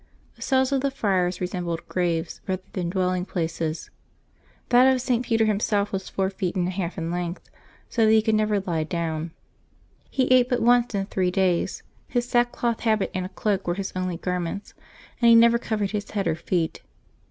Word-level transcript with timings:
The 0.35 0.41
cells 0.41 0.71
of 0.71 0.81
the 0.81 0.89
friars 0.89 1.37
resem 1.37 1.63
bled 1.63 1.87
graves 1.87 2.41
rather 2.47 2.63
than 2.73 2.89
dwelling 2.89 3.23
places. 3.23 3.91
That 4.69 4.91
of 4.91 4.99
St. 4.99 5.23
Peter 5.23 5.45
himself 5.45 5.91
was 5.93 6.09
four 6.09 6.31
feet 6.31 6.55
and 6.55 6.67
a 6.67 6.71
half 6.71 6.97
in 6.97 7.11
length, 7.11 7.51
so 7.87 8.05
that 8.07 8.11
he 8.11 8.23
could 8.23 8.33
never 8.33 8.59
lie 8.59 8.83
down; 8.83 9.29
he 10.09 10.25
ate 10.33 10.49
but 10.49 10.59
once 10.63 10.95
in 10.95 11.05
three 11.05 11.29
days; 11.29 11.83
his 12.07 12.27
sack 12.27 12.51
cloth 12.51 12.79
habit 12.79 13.11
and 13.13 13.27
a 13.27 13.29
cloak 13.29 13.67
were 13.67 13.75
his 13.75 13.93
only 13.95 14.17
garments, 14.17 14.73
and 15.21 15.29
he 15.29 15.35
never 15.35 15.59
covered 15.59 15.91
his 15.91 16.09
head 16.09 16.25
or 16.27 16.33
feet. 16.33 16.81